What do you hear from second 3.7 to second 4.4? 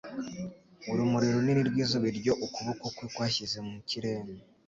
kirere,